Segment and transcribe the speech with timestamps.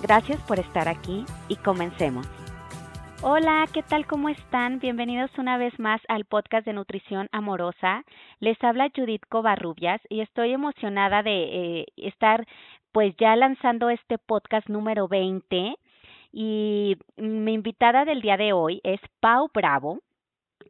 [0.00, 2.26] Gracias por estar aquí y comencemos.
[3.20, 4.06] Hola, ¿qué tal?
[4.06, 4.78] ¿Cómo están?
[4.78, 8.04] Bienvenidos una vez más al podcast de Nutrición Amorosa.
[8.38, 12.46] Les habla Judith Covarrubias y estoy emocionada de eh, estar
[12.92, 15.74] pues ya lanzando este podcast número 20
[16.32, 19.98] y mi invitada del día de hoy es Pau Bravo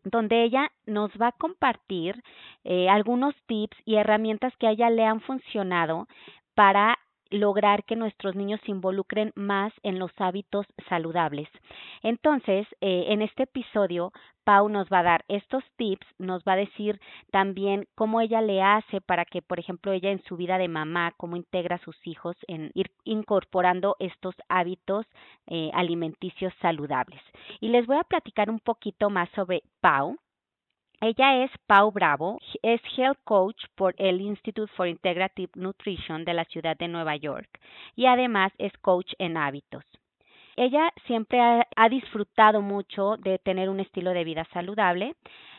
[0.04, 2.22] donde ella nos va a compartir
[2.64, 6.08] eh, algunos tips y herramientas que a ella le han funcionado
[6.54, 6.98] para
[7.30, 11.48] lograr que nuestros niños se involucren más en los hábitos saludables.
[12.02, 14.12] Entonces, eh, en este episodio,
[14.44, 16.98] Pau nos va a dar estos tips, nos va a decir
[17.30, 21.12] también cómo ella le hace para que, por ejemplo, ella en su vida de mamá,
[21.18, 25.04] cómo integra a sus hijos en ir incorporando estos hábitos
[25.48, 27.20] eh, alimenticios saludables.
[27.60, 30.16] Y les voy a platicar un poquito más sobre Pau.
[31.00, 36.44] Ella es Pau Bravo, es Health Coach por el Institute for Integrative Nutrition de la
[36.46, 37.48] ciudad de Nueva York
[37.94, 39.84] y además es coach en hábitos.
[40.56, 45.14] Ella siempre ha, disfrutado mucho de tener un estilo de vida saludable.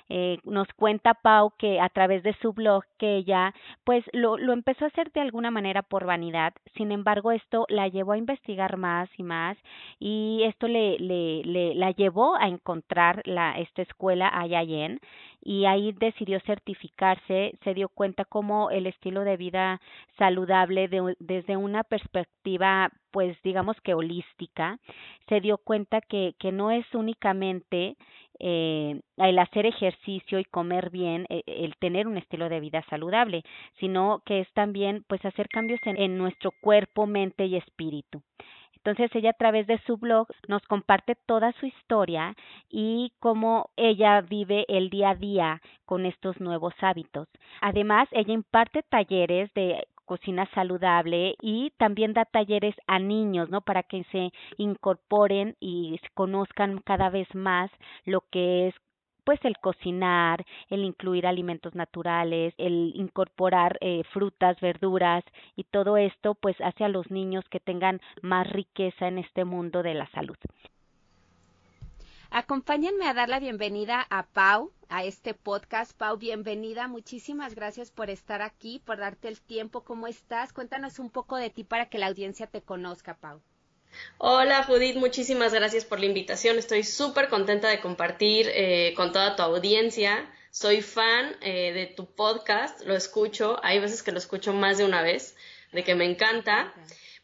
[0.10, 3.54] Eh, nos cuenta Pau que a través de su blog que ella
[3.86, 7.88] pues lo, lo empezó a hacer de alguna manera por vanidad, sin embargo esto la
[7.88, 9.56] llevó a investigar más y más
[10.00, 15.00] y esto le, le, le la llevó a encontrar la, esta escuela IIN
[15.42, 19.82] y ahí decidió certificarse, se dio cuenta cómo el estilo de vida
[20.18, 24.80] saludable desde una perspectiva pues digamos que holística,
[25.28, 27.96] se dio cuenta que, que no es únicamente
[28.40, 33.44] eh, el hacer ejercicio y comer bien, eh, el tener un estilo de vida saludable,
[33.80, 38.22] sino que es también pues hacer cambios en nuestro cuerpo, mente y espíritu.
[38.90, 42.36] Entonces ella a través de su blog nos comparte toda su historia
[42.70, 47.28] y cómo ella vive el día a día con estos nuevos hábitos.
[47.62, 53.62] Además, ella imparte talleres de cocina saludable y también da talleres a niños, ¿no?
[53.62, 57.70] Para que se incorporen y conozcan cada vez más
[58.06, 58.76] lo que es
[59.30, 65.24] pues el cocinar, el incluir alimentos naturales, el incorporar eh, frutas, verduras
[65.56, 69.84] y todo esto pues hace a los niños que tengan más riqueza en este mundo
[69.84, 70.36] de la salud.
[72.32, 75.96] Acompáñenme a dar la bienvenida a Pau, a este podcast.
[75.96, 76.88] Pau, bienvenida.
[76.88, 79.84] Muchísimas gracias por estar aquí, por darte el tiempo.
[79.84, 80.54] ¿Cómo estás?
[80.54, 83.44] Cuéntanos un poco de ti para que la audiencia te conozca, Pau.
[84.18, 86.60] Hola Judith, muchísimas gracias por la invitación.
[86.60, 90.30] Estoy súper contenta de compartir eh, con toda tu audiencia.
[90.52, 94.86] Soy fan eh, de tu podcast, lo escucho, hay veces que lo escucho más de
[94.86, 95.36] una vez,
[95.72, 96.74] de que me encanta.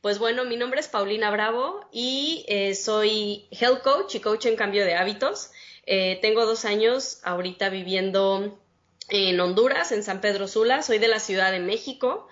[0.02, 4.56] Pues bueno, mi nombre es Paulina Bravo y eh, soy health coach y coach en
[4.56, 5.52] cambio de hábitos.
[5.86, 8.58] tengo dos años ahorita viviendo
[9.10, 12.28] en Honduras, en San Pedro Sula, soy de la Ciudad de México.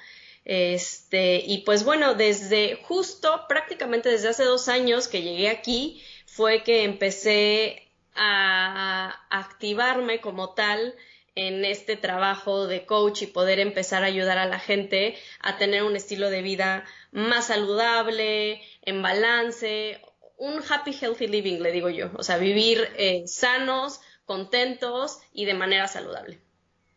[0.45, 6.63] Este, y pues bueno, desde justo prácticamente desde hace dos años que llegué aquí, fue
[6.63, 10.95] que empecé a activarme como tal
[11.35, 15.83] en este trabajo de coach y poder empezar a ayudar a la gente a tener
[15.83, 19.99] un estilo de vida más saludable, en balance,
[20.37, 25.53] un happy healthy living, le digo yo, o sea, vivir eh, sanos, contentos y de
[25.53, 26.39] manera saludable.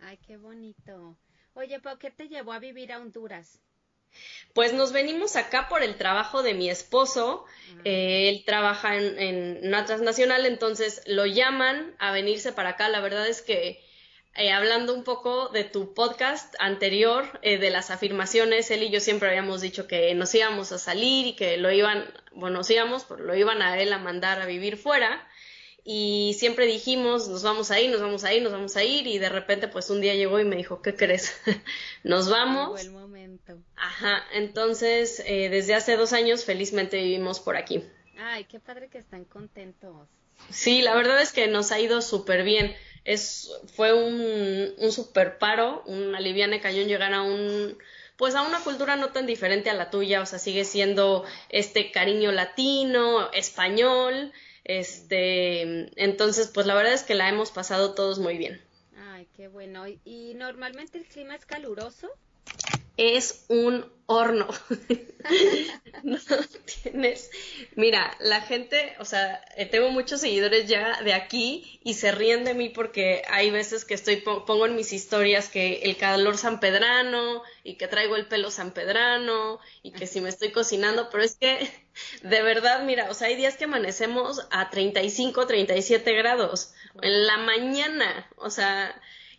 [0.00, 1.16] Ay, qué bonito.
[1.56, 3.58] Oye, ¿por qué te llevó a vivir a Honduras?
[4.52, 7.46] Pues nos venimos acá por el trabajo de mi esposo.
[7.46, 7.80] Ah.
[7.84, 12.90] Eh, él trabaja en, una transnacional, entonces lo llaman a venirse para acá.
[12.90, 13.82] La verdad es que,
[14.34, 19.00] eh, hablando un poco de tu podcast anterior, eh, de las afirmaciones, él y yo
[19.00, 23.04] siempre habíamos dicho que nos íbamos a salir y que lo iban, bueno, nos íbamos,
[23.04, 25.26] pero lo iban a él a mandar a vivir fuera
[25.88, 29.06] y siempre dijimos, nos vamos a ir, nos vamos a ir, nos vamos a ir
[29.06, 31.40] y de repente pues un día llegó y me dijo, ¿qué crees?
[32.02, 32.80] nos vamos.
[32.80, 33.56] el momento.
[33.76, 37.84] Ajá, entonces eh, desde hace dos años felizmente vivimos por aquí.
[38.18, 40.08] Ay, qué padre que están contentos.
[40.50, 42.74] Sí, la verdad es que nos ha ido súper bien.
[43.04, 47.78] Es, fue un, un súper paro, un aliviane cañón llegar a un,
[48.16, 51.92] pues a una cultura no tan diferente a la tuya, o sea, sigue siendo este
[51.92, 54.32] cariño latino, español,
[54.68, 58.60] este, entonces, pues la verdad es que la hemos pasado todos muy bien.
[58.96, 59.84] Ay, qué bueno.
[60.04, 62.10] ¿Y normalmente el clima es caluroso?
[62.96, 64.46] Es un horno.
[66.82, 67.30] tienes,
[67.74, 72.44] mira, la gente, o sea, eh, tengo muchos seguidores ya de aquí y se ríen
[72.44, 77.42] de mí porque hay veces que estoy, pongo en mis historias que el calor sanpedrano
[77.64, 81.68] y que traigo el pelo sanpedrano y que si me estoy cocinando, pero es que
[82.22, 86.72] de verdad, mira, o sea, hay días que amanecemos a 35, 37 grados
[87.02, 88.94] en la mañana, o sea,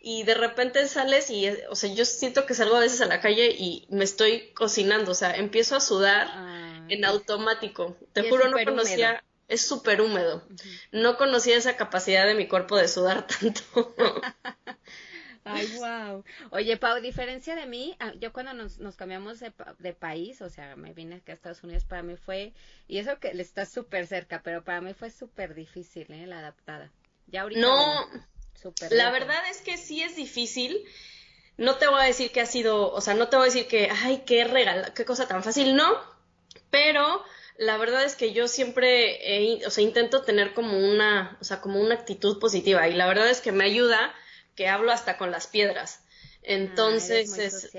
[0.09, 3.19] y de repente sales y, o sea, yo siento que salgo a veces a la
[3.19, 7.97] calle y me estoy cocinando, o sea, empiezo a sudar ah, en automático.
[8.13, 10.47] Te juro, no conocía, es súper húmedo.
[10.93, 13.61] No conocía esa capacidad de mi cuerpo de sudar tanto.
[15.43, 16.23] Ay, wow.
[16.51, 20.49] Oye, Pau, diferencia de mí, ah, yo cuando nos, nos cambiamos de, de, país, o
[20.49, 22.53] sea, me vine aquí a Estados Unidos, para mí fue,
[22.87, 26.27] y eso que le está súper cerca, pero para mí fue súper difícil, ¿eh?
[26.27, 26.93] La adaptada.
[27.27, 27.59] Ya ahorita.
[27.59, 28.07] No.
[28.91, 30.83] La verdad es que sí es difícil.
[31.57, 33.67] No te voy a decir que ha sido, o sea, no te voy a decir
[33.67, 35.97] que, ay, qué regalo, qué cosa tan fácil, no.
[36.69, 37.23] Pero
[37.57, 41.79] la verdad es que yo siempre, o sea, intento tener como una, o sea, como
[41.81, 44.13] una actitud positiva y la verdad es que me ayuda
[44.55, 46.01] que hablo hasta con las piedras.
[46.03, 47.71] Ah, Entonces, es,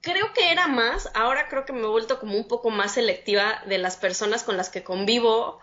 [0.00, 3.62] creo que era más, ahora creo que me he vuelto como un poco más selectiva
[3.66, 5.60] de las personas con las que convivo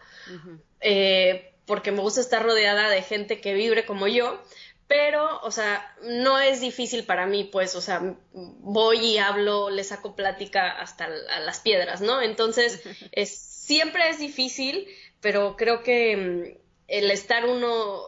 [1.71, 4.43] porque me gusta estar rodeada de gente que vibre como yo,
[4.89, 9.85] pero, o sea, no es difícil para mí, pues, o sea, voy y hablo, le
[9.85, 12.21] saco plática hasta a las piedras, ¿no?
[12.21, 12.83] Entonces,
[13.13, 14.85] es, siempre es difícil,
[15.21, 16.59] pero creo que mm,
[16.89, 18.01] el estar uno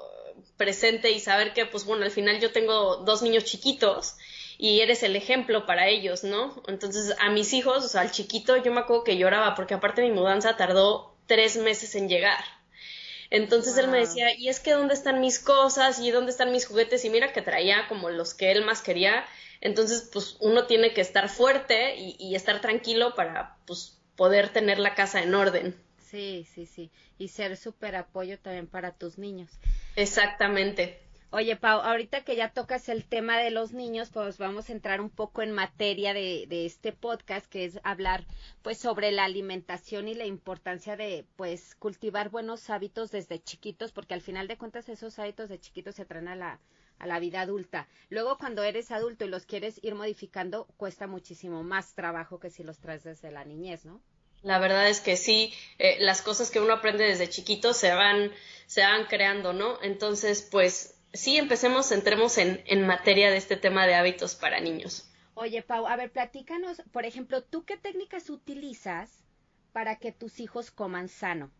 [0.57, 4.17] presente y saber que, pues, bueno, al final yo tengo dos niños chiquitos
[4.57, 6.61] y eres el ejemplo para ellos, ¿no?
[6.67, 10.01] Entonces, a mis hijos, o sea, al chiquito, yo me acuerdo que lloraba porque aparte
[10.01, 12.43] mi mudanza tardó tres meses en llegar.
[13.33, 16.67] Entonces él me decía, y es que dónde están mis cosas y dónde están mis
[16.67, 19.25] juguetes y mira que traía como los que él más quería.
[19.59, 24.93] Entonces, pues uno tiene que estar fuerte y, estar tranquilo para pues poder tener la
[24.93, 25.75] casa en orden.
[26.11, 26.91] Sí, sí, sí.
[27.17, 29.49] Y ser súper apoyo también para tus niños.
[29.95, 31.01] Exactamente.
[31.35, 35.01] Oye, Pau, ahorita que ya tocas el tema de los niños, pues vamos a entrar
[35.01, 38.23] un poco en materia de, de, este podcast, que es hablar,
[38.61, 44.13] pues, sobre la alimentación y la importancia de, pues, cultivar buenos hábitos desde chiquitos, porque
[44.13, 46.59] al final de cuentas esos hábitos de chiquitos se traen a la,
[46.99, 47.87] a la vida adulta.
[48.09, 52.61] Luego, cuando eres adulto y los quieres ir modificando, cuesta muchísimo más trabajo que si
[52.61, 54.03] los traes desde la niñez, ¿no?
[54.43, 58.31] La verdad es que sí, eh, las cosas que uno aprende desde chiquito se van,
[58.67, 59.81] se van creando, ¿no?
[59.81, 65.09] Entonces, pues sí, empecemos, entremos en, en materia de este tema de hábitos para niños.
[65.35, 69.23] Oye, Pau, a ver, platícanos, por ejemplo, ¿tú qué técnicas utilizas
[69.71, 71.51] para que tus hijos coman sano?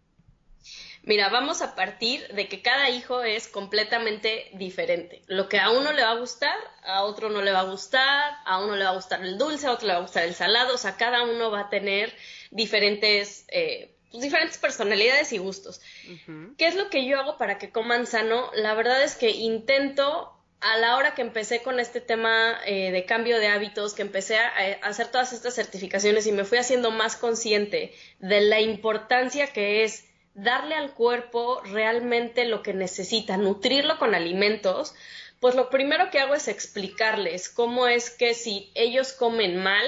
[1.02, 5.22] Mira, vamos a partir de que cada hijo es completamente diferente.
[5.28, 8.36] Lo que a uno le va a gustar, a otro no le va a gustar,
[8.46, 10.34] a uno le va a gustar el dulce, a otro le va a gustar el
[10.34, 12.16] salado, o sea, cada uno va a tener
[12.52, 15.82] diferentes eh, pues, diferentes personalidades y gustos.
[16.60, 18.52] ¿Qué es lo que yo hago para que coman sano?
[18.54, 20.32] La verdad es que intento
[20.62, 24.38] a la hora que empecé con este tema eh, de cambio de hábitos, que empecé
[24.38, 29.48] a, a, hacer todas estas certificaciones y me fui haciendo más consciente de la importancia
[29.48, 30.06] que es
[30.36, 34.94] darle al cuerpo realmente lo que necesita, nutrirlo con alimentos,
[35.40, 39.86] pues lo primero que hago es explicarles cómo es que si ellos comen mal,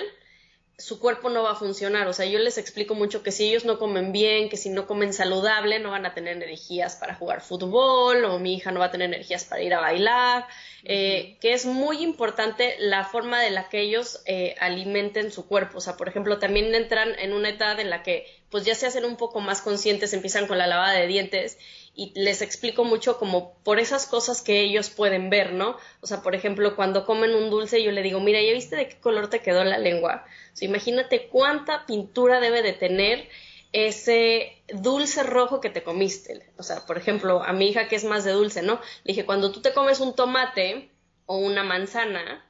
[0.78, 2.08] su cuerpo no va a funcionar.
[2.08, 4.88] O sea, yo les explico mucho que si ellos no comen bien, que si no
[4.88, 8.88] comen saludable, no van a tener energías para jugar fútbol o mi hija no va
[8.88, 10.48] a tener energías para ir a bailar,
[10.84, 15.78] eh, que es muy importante la forma de la que ellos eh, alimenten su cuerpo.
[15.78, 18.88] O sea, por ejemplo, también entran en una edad en la que pues ya se
[18.88, 21.58] hacen un poco más conscientes, empiezan con la lavada de dientes
[21.96, 25.78] y les explico mucho como por esas cosas que ellos pueden ver, ¿no?
[26.02, 28.90] O sea, por ejemplo, cuando comen un dulce, yo le digo, mira, ¿ya viste de
[28.90, 30.26] qué color te quedó la lengua?
[30.54, 33.30] O sea, imagínate cuánta pintura debe de tener
[33.72, 36.50] ese dulce rojo que te comiste.
[36.58, 38.76] O sea, por ejemplo, a mi hija que es más de dulce, ¿no?
[39.04, 40.90] Le dije, cuando tú te comes un tomate
[41.26, 42.46] o una manzana,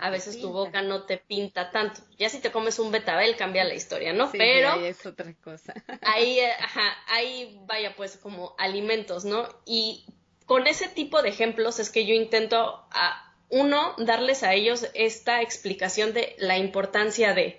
[0.00, 2.00] a veces tu boca no te pinta tanto.
[2.18, 4.30] Ya si te comes un betabel cambia la historia, ¿no?
[4.32, 5.74] Pero ahí es otra cosa.
[6.02, 9.48] ahí, eh, ajá, ahí vaya pues como alimentos, ¿no?
[9.66, 10.06] Y
[10.46, 15.42] con ese tipo de ejemplos es que yo intento a uno darles a ellos esta
[15.42, 17.58] explicación de la importancia de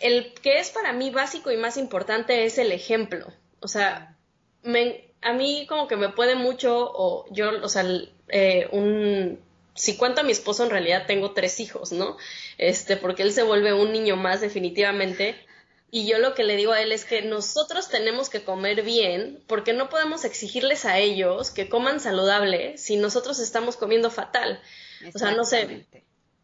[0.00, 3.26] el que es para mí básico y más importante es el ejemplo.
[3.60, 4.16] O sea,
[5.22, 7.84] a mí como que me puede mucho o yo, o sea,
[8.28, 9.38] eh, un
[9.80, 12.18] si cuento a mi esposo, en realidad tengo tres hijos, ¿no?
[12.58, 15.42] Este, porque él se vuelve un niño más definitivamente.
[15.90, 19.42] Y yo lo que le digo a él es que nosotros tenemos que comer bien,
[19.46, 24.60] porque no podemos exigirles a ellos que coman saludable si nosotros estamos comiendo fatal.
[25.14, 25.86] O sea, no sé,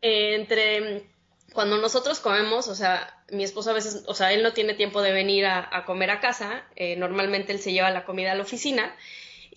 [0.00, 1.04] entre
[1.52, 5.02] cuando nosotros comemos, o sea, mi esposo a veces, o sea, él no tiene tiempo
[5.02, 8.42] de venir a, comer a casa, eh, normalmente él se lleva la comida a la
[8.42, 8.96] oficina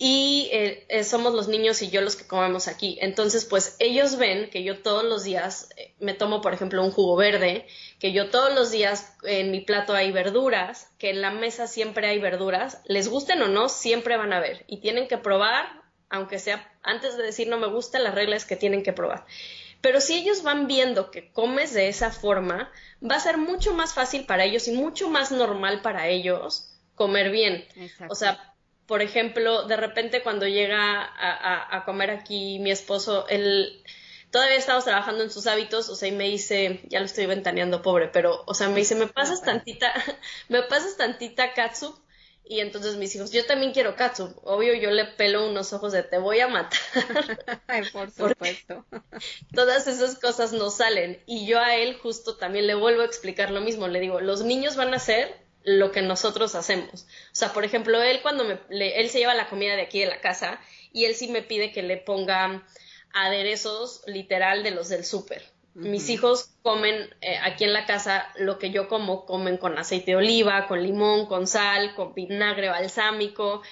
[0.02, 2.96] y eh, eh, somos los niños y yo los que comemos aquí.
[3.02, 7.16] Entonces, pues ellos ven que yo todos los días me tomo, por ejemplo, un jugo
[7.16, 7.66] verde,
[7.98, 12.06] que yo todos los días en mi plato hay verduras, que en la mesa siempre
[12.06, 15.66] hay verduras, les gusten o no, siempre van a ver y tienen que probar,
[16.08, 19.26] aunque sea antes de decir no me gusta, la regla es que tienen que probar.
[19.82, 22.72] Pero si ellos van viendo que comes de esa forma,
[23.04, 27.30] va a ser mucho más fácil para ellos y mucho más normal para ellos comer
[27.30, 27.66] bien.
[28.08, 28.49] O sea,
[28.90, 33.84] por ejemplo, de repente cuando llega a, comer aquí mi esposo, él
[34.32, 37.82] todavía estamos trabajando en sus hábitos, o sea, y me dice, ya lo estoy ventaneando,
[37.82, 39.92] pobre, pero, o sea, me dice, me pasas tantita,
[40.48, 42.00] me pasas tantita katsup
[42.44, 44.34] y entonces mis hijos, yo también quiero katsu.
[44.42, 46.80] Obvio, yo le pelo unos ojos de te voy a matar.
[47.68, 48.84] Ay, por supuesto.
[49.54, 51.22] Todas esas cosas no salen.
[51.26, 53.86] Y yo a él justo también le vuelvo a explicar lo mismo.
[53.86, 57.02] Le digo, los niños van a hacer lo que nosotros hacemos.
[57.02, 60.06] O sea, por ejemplo, él cuando me, él se lleva la comida de aquí de
[60.06, 60.60] la casa
[60.92, 62.64] y él sí me pide que le ponga
[63.12, 65.42] aderezos literal de los del súper.
[65.74, 70.12] Mis hijos comen eh, aquí en la casa lo que yo como, comen con aceite
[70.12, 73.62] de oliva, con limón, con sal, con vinagre balsámico.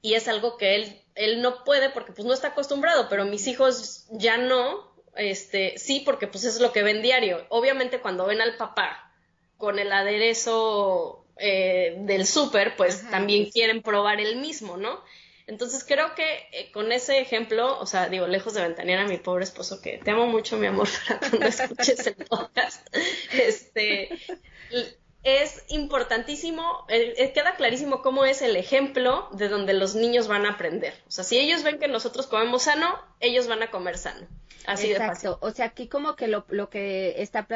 [0.00, 3.46] Y es algo que él, él no puede porque pues no está acostumbrado, pero mis
[3.46, 7.44] hijos ya no, este, sí, porque pues es lo que ven diario.
[7.50, 9.03] Obviamente cuando ven al papá
[9.64, 15.00] con el aderezo eh, del súper, pues también quieren probar el mismo, ¿no?
[15.46, 19.16] Entonces creo que eh, con ese ejemplo, o sea, digo, lejos de ventanear a mi
[19.16, 22.86] pobre esposo, que te amo mucho, mi amor, para cuando escuches el podcast,
[23.32, 24.10] este,
[25.22, 30.44] es importantísimo, eh, eh, queda clarísimo cómo es el ejemplo de donde los niños van
[30.44, 30.92] a aprender.
[31.08, 34.26] O sea, si ellos ven que nosotros comemos sano, ellos van a comer sano.
[34.66, 35.30] Así de fácil.
[35.40, 37.46] O sea, aquí como que lo, lo que está,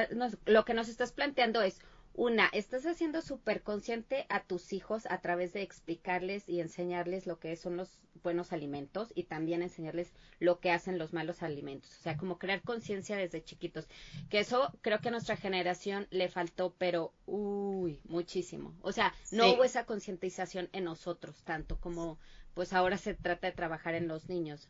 [0.45, 1.79] lo que nos estás planteando es
[2.19, 7.39] una, estás haciendo súper consciente a tus hijos a través de explicarles y enseñarles lo
[7.39, 11.97] que son los buenos alimentos y también enseñarles lo que hacen los malos alimentos.
[11.97, 13.87] O sea, como crear conciencia desde chiquitos.
[14.31, 18.75] Que eso creo que a nuestra generación le faltó, pero, uy, muchísimo.
[18.83, 22.19] O sea, no hubo esa concientización en nosotros tanto como
[22.55, 24.69] pues ahora se trata de trabajar en los niños.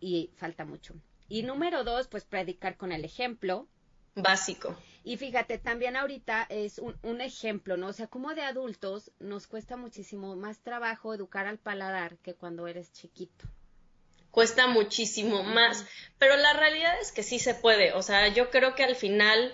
[0.00, 0.94] Y falta mucho.
[1.28, 3.68] Y número dos, pues predicar con el ejemplo.
[4.14, 4.76] Básico.
[5.02, 7.88] Y fíjate, también ahorita es un, un, ejemplo, ¿no?
[7.88, 12.66] O sea, como de adultos nos cuesta muchísimo más trabajo educar al paladar que cuando
[12.66, 13.44] eres chiquito.
[14.30, 15.84] Cuesta muchísimo más,
[16.18, 17.92] pero la realidad es que sí se puede.
[17.92, 19.52] O sea, yo creo que al final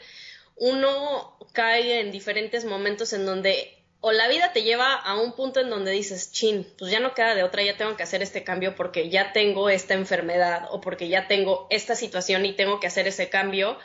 [0.57, 5.61] uno cae en diferentes momentos en donde o la vida te lleva a un punto
[5.61, 8.45] en donde dices, chin, pues ya no queda de otra, ya tengo que hacer este
[8.45, 12.87] cambio porque ya tengo esta enfermedad o porque ya tengo esta situación y tengo que
[12.87, 13.77] hacer ese cambio.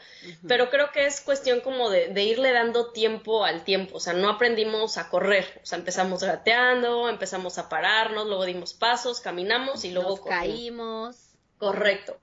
[0.47, 3.97] Pero creo que es cuestión como de, irle dando tiempo al tiempo.
[3.97, 5.59] O sea, no aprendimos a correr.
[5.61, 11.17] O sea, empezamos gateando, empezamos a pararnos, luego dimos pasos, caminamos y luego caímos.
[11.59, 12.17] Correcto.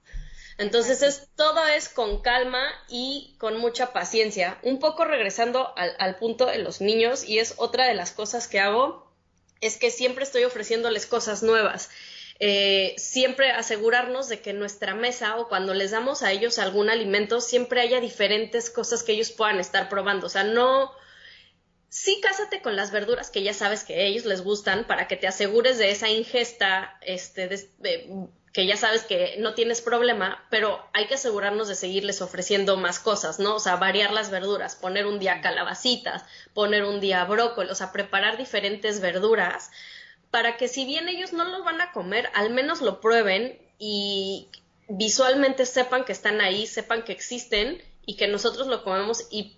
[0.59, 4.59] Entonces es todo es con calma y con mucha paciencia.
[4.63, 8.61] Un poco regresando al, punto de los niños y es otra de las cosas que
[8.61, 9.11] hago
[9.61, 11.91] es que siempre estoy ofreciéndoles cosas nuevas.
[12.41, 16.91] Eh, siempre asegurarnos de que en nuestra mesa o cuando les damos a ellos algún
[16.91, 20.27] alimento siempre haya diferentes cosas que ellos puedan estar probando.
[20.27, 20.91] O sea, no,
[21.89, 25.17] sí cásate con las verduras que ya sabes que a ellos les gustan para que
[25.17, 30.87] te asegures de esa ingesta este, de, que ya sabes que no tienes problema, pero
[30.93, 33.57] hay que asegurarnos de seguirles ofreciendo más cosas, ¿no?
[33.57, 37.93] O sea, variar las verduras, poner un día calabacitas, poner un día brócoli, o sea,
[37.93, 39.71] preparar diferentes verduras
[40.31, 44.49] para que si bien ellos no lo van a comer, al menos lo prueben y
[44.89, 49.57] visualmente sepan que están ahí, sepan que existen y que nosotros lo comemos y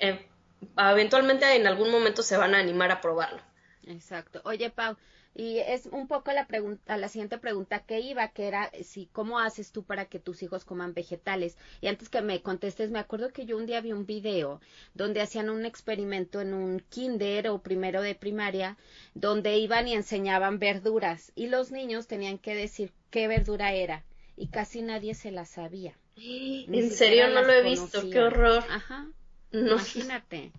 [0.00, 0.28] eh,
[0.76, 3.40] eventualmente en algún momento se van a animar a probarlo.
[3.86, 4.40] Exacto.
[4.44, 4.96] Oye, Pau,
[5.34, 9.38] y es un poco la pregunta, la siguiente pregunta que iba, que era si cómo
[9.38, 11.56] haces tú para que tus hijos coman vegetales.
[11.80, 14.60] Y antes que me contestes, me acuerdo que yo un día vi un video
[14.94, 18.76] donde hacían un experimento en un kinder o primero de primaria,
[19.14, 24.04] donde iban y enseñaban verduras y los niños tenían que decir qué verdura era
[24.36, 25.96] y casi nadie se la sabía.
[26.16, 28.62] en serio no lo he visto, qué horror.
[28.68, 29.08] Ajá.
[29.50, 30.52] Imagínate.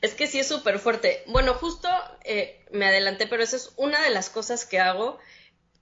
[0.00, 1.22] Es que sí es súper fuerte.
[1.26, 1.88] Bueno, justo
[2.24, 5.18] eh, me adelanté, pero esa es una de las cosas que hago.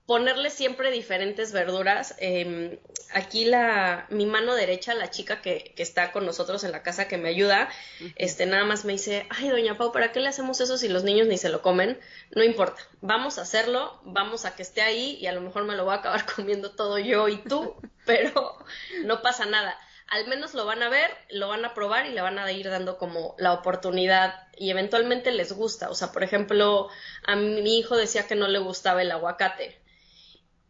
[0.06, 2.14] Ponerle siempre diferentes verduras.
[2.18, 2.78] Em,
[3.12, 7.06] aquí la, mi mano derecha, la chica que, que, está con nosotros en la casa
[7.06, 7.68] que me ayuda,
[8.16, 11.04] este, nada más me dice, ay, doña Pau, ¿para qué le hacemos eso si los
[11.04, 12.00] niños ni se lo comen?
[12.30, 15.76] No importa, vamos a hacerlo, vamos a que esté ahí y a lo mejor me
[15.76, 18.56] lo voy a acabar comiendo todo yo y tú, pero
[19.04, 19.78] no pasa nada
[20.10, 22.68] al menos lo van a ver, lo van a probar y le van a ir
[22.70, 25.90] dando como la oportunidad y eventualmente les gusta.
[25.90, 26.88] O sea, por ejemplo,
[27.26, 29.78] a mi hijo decía que no le gustaba el aguacate.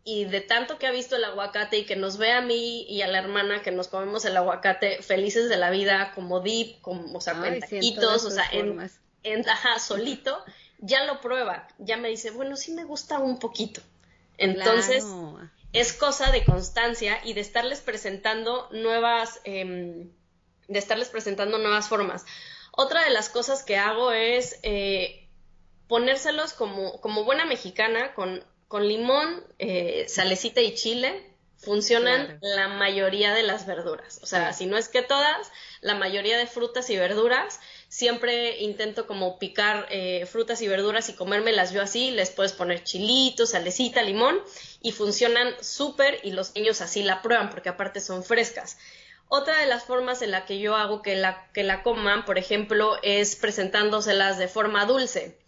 [0.04, 3.02] Y de tanto que ha visto el aguacate y que nos ve a mí y
[3.02, 7.16] a la hermana que nos comemos el aguacate felices de la vida, como dip, como,
[7.16, 8.90] o sea, en taquitos, o sea, en,
[9.23, 10.42] en ajá, solito,
[10.78, 11.68] ya lo prueba.
[11.78, 13.83] Ya me dice, bueno, sí me gusta un poquito.
[14.38, 15.04] Entonces,
[15.72, 20.10] es cosa de constancia y de estarles presentando nuevas, em,
[20.68, 22.25] de estarles presentando nuevas formas.
[22.72, 25.28] Otra de las cosas que hago es eh,
[25.88, 33.34] ponérselos como, como buena mexicana, con, con limón, eh, salecita y chile, funcionan la mayoría
[33.34, 34.20] de las verduras.
[34.22, 37.58] O sea, si no es que todas, la mayoría de frutas y verduras
[37.88, 42.85] siempre intento como picar eh, frutas y verduras y comérmelas yo así, les puedes poner
[42.85, 44.40] chilitos, salecita, limón
[44.83, 48.78] y funcionan súper y los niños así la prueban porque aparte son frescas.
[49.28, 52.38] Otra de las formas en la que yo hago que la, que la coman, por
[52.38, 55.38] ejemplo, es presentándoselas de forma dulce.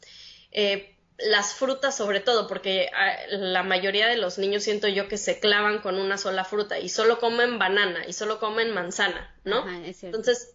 [0.53, 5.19] Eh, las frutas sobre todo, porque ah, la mayoría de los niños siento yo que
[5.19, 9.67] se clavan con una sola fruta y solo comen banana y solo comen manzana, ¿no?
[9.69, 10.55] Entonces,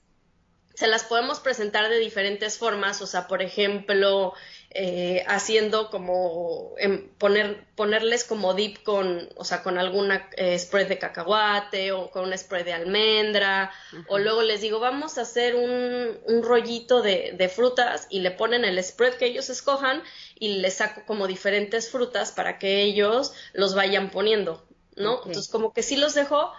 [0.76, 4.34] se las podemos presentar de diferentes formas, o sea, por ejemplo,
[4.72, 10.90] eh, haciendo como em, poner, ponerles como dip con, o sea, con alguna eh, spread
[10.90, 13.72] de cacahuate o con un spread de almendra,
[14.10, 18.32] o luego les digo, vamos a hacer un, un rollito de, de, frutas y le
[18.32, 20.04] ponen el spread que ellos escojan
[20.38, 24.68] y les saco como diferentes frutas para que ellos los vayan poniendo,
[24.98, 25.22] ¿no?
[25.26, 26.52] Entonces, como que sí los dejo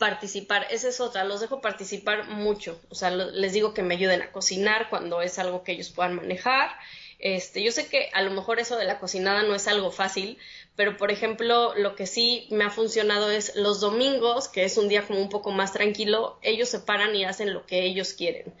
[0.00, 4.22] participar, esa es otra, los dejo participar mucho, o sea, les digo que me ayuden
[4.22, 6.70] a cocinar cuando es algo que ellos puedan manejar.
[7.18, 10.38] Este, yo sé que a lo mejor eso de la cocinada no es algo fácil,
[10.74, 14.88] pero por ejemplo, lo que sí me ha funcionado es los domingos, que es un
[14.88, 18.54] día como un poco más tranquilo, ellos se paran y hacen lo que ellos quieren.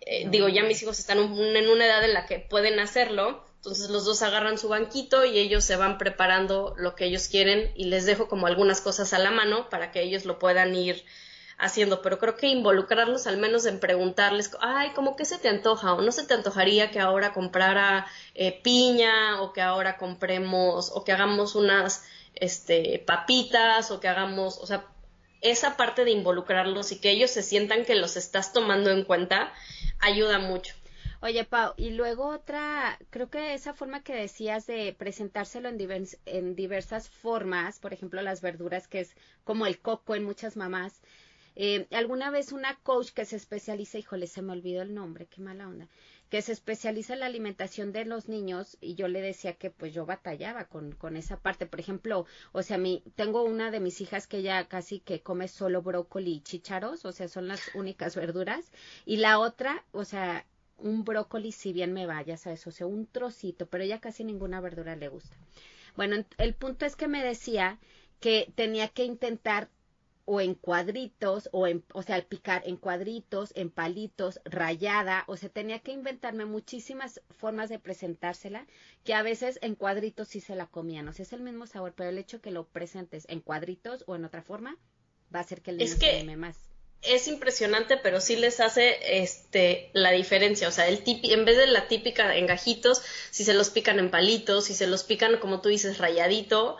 [0.00, 3.90] Eh, digo, ya mis hijos están en una edad en la que pueden hacerlo, entonces
[3.90, 7.84] los dos agarran su banquito y ellos se van preparando lo que ellos quieren y
[7.84, 11.04] les dejo como algunas cosas a la mano para que ellos lo puedan ir
[11.58, 15.94] haciendo, pero creo que involucrarlos al menos en preguntarles, ay, ¿cómo que se te antoja?
[15.94, 21.04] ¿O no se te antojaría que ahora comprara eh, piña o que ahora compremos o
[21.04, 22.02] que hagamos unas
[22.34, 24.86] este, papitas o que hagamos, o sea,
[25.40, 29.52] esa parte de involucrarlos y que ellos se sientan que los estás tomando en cuenta
[30.00, 30.74] ayuda mucho.
[31.24, 37.08] Oye, Pau, y luego otra, creo que esa forma que decías de presentárselo en, diversas
[37.08, 41.00] formas, por ejemplo, las verduras, que es como el coco en muchas mamás.
[41.54, 45.40] Eh, alguna vez una coach que se especializa, híjole, se me olvidó el nombre, qué
[45.40, 45.86] mala onda,
[46.28, 49.94] que se especializa en la alimentación de los niños y yo le decía que pues
[49.94, 51.66] yo batallaba con, con esa parte.
[51.66, 55.46] Por ejemplo, o sea, mi, tengo una de mis hijas que ya casi que come
[55.46, 58.72] solo brócoli y chícharos, o sea, son las únicas verduras.
[59.04, 60.46] Y la otra, o sea,
[60.82, 62.66] un brócoli si bien me vaya, ¿sabes?
[62.66, 65.36] O sea, un trocito, pero ya casi ninguna verdura le gusta.
[65.96, 67.78] Bueno, el punto es que me decía
[68.20, 69.68] que tenía que intentar
[70.24, 75.36] o en cuadritos o en, o sea, al picar en cuadritos, en palitos, rayada, o
[75.36, 78.66] sea, tenía que inventarme muchísimas formas de presentársela
[79.04, 81.94] que a veces en cuadritos sí se la comían, o sea, es el mismo sabor,
[81.96, 84.76] pero el hecho que lo presentes en cuadritos o en otra forma
[85.34, 86.71] va a hacer que el niño se más
[87.02, 90.68] es impresionante, pero sí les hace este la diferencia.
[90.68, 93.98] O sea, el tipi, en vez de la típica en gajitos, si se los pican
[93.98, 96.76] en palitos, si se los pican, como tú dices, rayadito,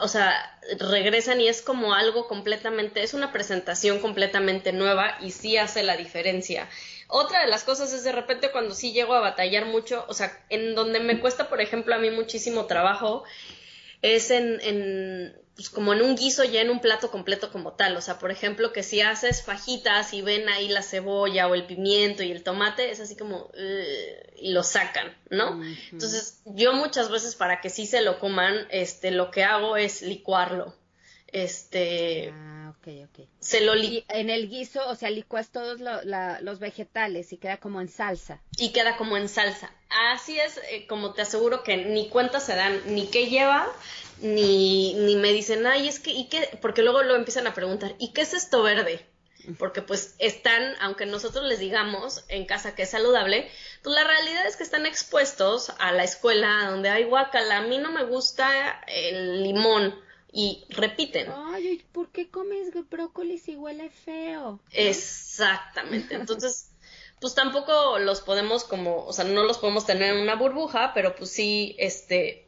[0.00, 5.58] o sea, regresan y es como algo completamente, es una presentación completamente nueva y sí
[5.58, 6.68] hace la diferencia.
[7.06, 10.44] Otra de las cosas es de repente cuando sí llego a batallar mucho, o sea,
[10.48, 13.24] en donde me cuesta, por ejemplo, a mí muchísimo trabajo,
[14.00, 17.96] es en, en pues como en un guiso ya en un plato completo como tal.
[17.96, 21.66] O sea, por ejemplo, que si haces fajitas y ven ahí la cebolla o el
[21.66, 23.50] pimiento y el tomate, es así como
[24.36, 25.60] y lo sacan, ¿no?
[25.90, 30.02] Entonces, yo muchas veces para que sí se lo coman, este, lo que hago es
[30.02, 30.76] licuarlo.
[31.26, 32.32] Este.
[32.32, 32.57] Ah,
[32.88, 33.28] ok.
[33.40, 37.88] Se lo en el guiso, o sea, licuas todos los vegetales y queda como en
[37.88, 38.40] salsa.
[38.56, 39.70] Y queda como en salsa.
[40.12, 43.66] Así es, eh, como te aseguro que ni cuenta se dan ni qué lleva,
[44.20, 46.58] ni, ni me dicen, ay, es que, ¿y qué?
[46.60, 49.06] Porque luego lo empiezan a preguntar, ¿y qué es esto verde?
[49.58, 53.50] Porque pues están, aunque nosotros les digamos en casa que es saludable,
[53.82, 57.78] pues la realidad es que están expuestos a la escuela donde hay guacala, a mí
[57.78, 59.94] no me gusta el limón
[60.32, 61.28] y repiten.
[61.34, 64.60] Ay, ¿por qué comes brócoli si huele feo?
[64.72, 66.14] Exactamente.
[66.14, 66.70] Entonces,
[67.20, 71.14] pues tampoco los podemos como, o sea, no los podemos tener en una burbuja, pero
[71.16, 72.46] pues sí, este,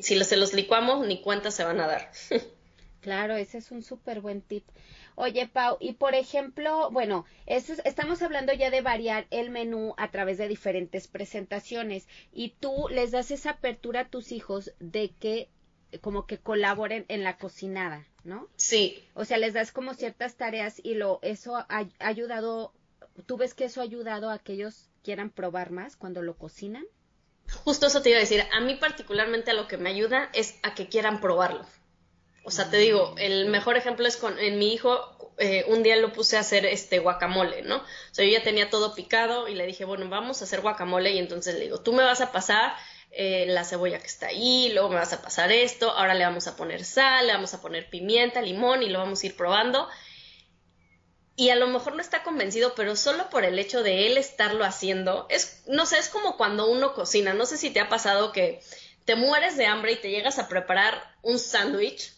[0.00, 2.10] si se los licuamos, ni cuenta se van a dar.
[3.00, 4.64] Claro, ese es un súper buen tip.
[5.14, 10.36] Oye, Pau, y por ejemplo, bueno, estamos hablando ya de variar el menú a través
[10.36, 15.48] de diferentes presentaciones y tú les das esa apertura a tus hijos de que
[16.00, 18.48] como que colaboren en la cocinada, ¿no?
[18.56, 19.02] Sí.
[19.14, 22.72] O sea, les das como ciertas tareas y lo eso ha, ayudado,
[23.26, 26.84] ¿tú ves que eso ha ayudado a que ellos quieran probar más cuando lo cocinan?
[27.64, 30.56] Justo eso te iba a decir, a mí particularmente a lo que me ayuda es
[30.62, 31.64] a que quieran probarlo.
[32.44, 35.96] O sea, te digo, el mejor ejemplo es con en mi hijo, eh, un día
[35.96, 37.76] lo puse a hacer este guacamole, ¿no?
[37.76, 41.12] O sea, yo ya tenía todo picado y le dije, bueno, vamos a hacer guacamole
[41.12, 42.74] y entonces le digo, tú me vas a pasar
[43.10, 46.46] eh, la cebolla que está ahí, luego me vas a pasar esto, ahora le vamos
[46.46, 49.88] a poner sal, le vamos a poner pimienta, limón y lo vamos a ir probando.
[51.34, 54.64] Y a lo mejor no está convencido, pero solo por el hecho de él estarlo
[54.64, 58.32] haciendo, es, no sé, es como cuando uno cocina, no sé si te ha pasado
[58.32, 58.60] que
[59.04, 62.12] te mueres de hambre y te llegas a preparar un sándwich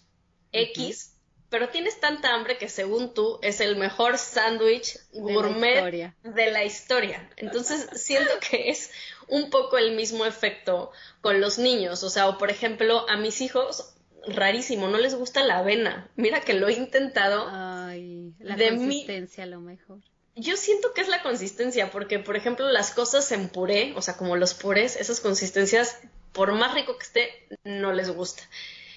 [0.53, 1.13] X,
[1.51, 7.29] pero tienes tanta hambre que según tú es el mejor sándwich gourmet de la historia.
[7.37, 8.91] Entonces siento que es
[9.31, 10.91] un poco el mismo efecto
[11.21, 12.03] con los niños.
[12.03, 13.95] O sea, o por ejemplo, a mis hijos,
[14.27, 16.09] rarísimo, no les gusta la avena.
[16.17, 17.47] Mira que lo he intentado.
[17.49, 19.99] Ay, la consistencia a lo mejor.
[20.37, 24.17] Yo siento que es la consistencia, porque por ejemplo las cosas en puré, o sea,
[24.17, 26.01] como los purés, esas consistencias,
[26.33, 28.43] por más rico que esté, no les gusta.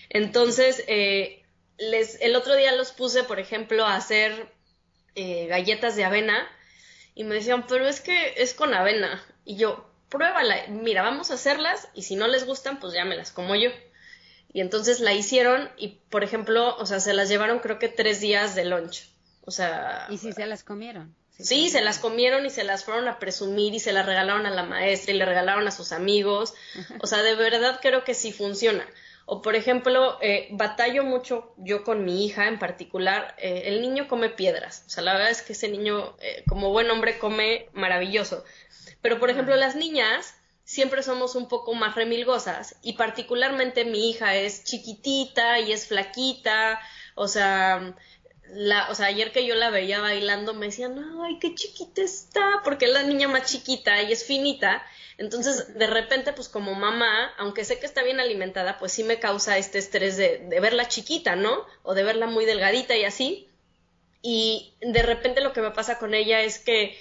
[0.09, 1.43] Entonces, eh,
[1.77, 4.51] les, el otro día los puse, por ejemplo, a hacer
[5.15, 6.47] eh, galletas de avena
[7.15, 9.23] y me decían, pero es que es con avena.
[9.43, 13.17] Y yo, pruébala, mira, vamos a hacerlas y si no les gustan, pues ya me
[13.17, 13.71] las como yo.
[14.53, 18.21] Y entonces la hicieron y, por ejemplo, o sea, se las llevaron creo que tres
[18.21, 19.09] días de lunch.
[19.43, 20.05] O sea...
[20.11, 21.15] ¿Y si se las comieron?
[21.39, 24.51] Sí, se las comieron y se las fueron a presumir y se las regalaron a
[24.51, 26.53] la maestra y le regalaron a sus amigos.
[27.01, 28.85] O sea, de verdad creo que sí funciona.
[29.25, 34.07] O por ejemplo, eh, batallo mucho yo con mi hija en particular, eh, el niño
[34.07, 37.69] come piedras, o sea, la verdad es que ese niño eh, como buen hombre come
[37.73, 38.43] maravilloso,
[39.01, 44.35] pero por ejemplo las niñas siempre somos un poco más remilgosas y particularmente mi hija
[44.35, 46.79] es chiquitita y es flaquita,
[47.15, 47.95] o sea,
[48.53, 52.61] la, o sea, ayer que yo la veía bailando me decían, ay, qué chiquita está,
[52.63, 54.83] porque es la niña más chiquita y es finita,
[55.17, 59.19] entonces, de repente, pues como mamá, aunque sé que está bien alimentada, pues sí me
[59.19, 61.65] causa este estrés de, de verla chiquita, ¿no?
[61.83, 63.47] O de verla muy delgadita y así.
[64.21, 66.97] Y de repente lo que me pasa con ella es que,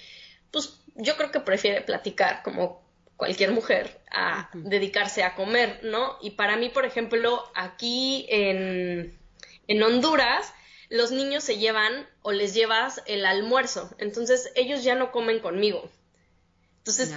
[0.50, 2.82] pues yo creo que prefiere platicar como
[3.16, 6.18] cualquier mujer a dedicarse a comer, ¿no?
[6.20, 9.18] Y para mí, por ejemplo, aquí en,
[9.68, 10.52] en Honduras,
[10.92, 15.90] los niños se llevan o les llevas el almuerzo, entonces ellos ya no comen conmigo.
[16.78, 17.14] Entonces,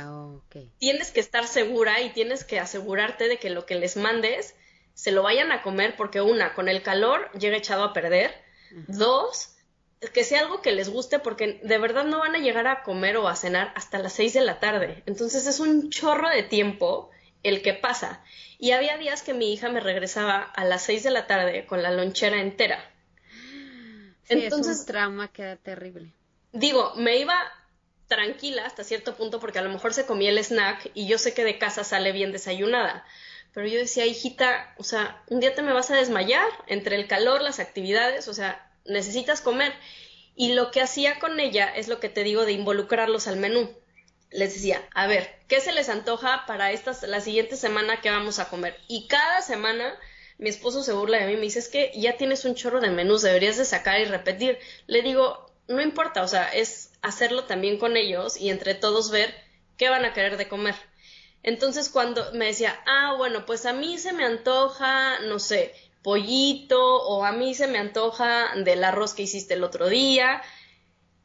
[0.77, 4.55] tienes que estar segura y tienes que asegurarte de que lo que les mandes
[4.93, 8.33] se lo vayan a comer porque una, con el calor llega echado a perder.
[8.87, 9.57] Dos,
[10.13, 13.17] que sea algo que les guste porque de verdad no van a llegar a comer
[13.17, 15.03] o a cenar hasta las seis de la tarde.
[15.05, 17.09] Entonces es un chorro de tiempo
[17.43, 18.23] el que pasa.
[18.57, 21.83] Y había días que mi hija me regresaba a las seis de la tarde con
[21.83, 22.94] la lonchera entera.
[24.29, 26.11] Entonces, es un trauma queda terrible.
[26.51, 27.37] Digo, me iba
[28.07, 31.33] tranquila hasta cierto punto porque a lo mejor se comía el snack y yo sé
[31.33, 33.05] que de casa sale bien desayunada.
[33.53, 37.07] Pero yo decía, hijita, o sea, un día te me vas a desmayar entre el
[37.07, 39.73] calor, las actividades, o sea, necesitas comer.
[40.35, 43.73] Y lo que hacía con ella es lo que te digo de involucrarlos al menú.
[44.29, 48.39] Les decía, a ver, ¿qué se les antoja para esta, la siguiente semana que vamos
[48.39, 48.77] a comer?
[48.89, 49.97] Y cada semana
[50.37, 52.81] mi esposo se burla de mí y me dice, es que ya tienes un chorro
[52.81, 54.59] de menús, deberías de sacar y repetir.
[54.87, 59.33] Le digo, no importa, o sea, es hacerlo también con ellos y entre todos ver
[59.77, 60.75] qué van a querer de comer.
[61.43, 66.83] Entonces cuando me decía, ah, bueno, pues a mí se me antoja, no sé, pollito
[66.83, 70.41] o a mí se me antoja del arroz que hiciste el otro día.